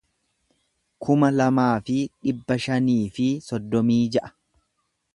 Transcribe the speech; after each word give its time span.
kuma 1.07 1.29
lamaa 1.35 1.69
fi 1.89 1.99
dhibba 2.23 2.59
shanii 2.65 2.99
fi 3.19 3.31
soddomii 3.53 4.03
ja'a 4.17 4.37